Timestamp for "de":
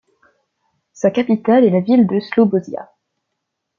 2.07-2.19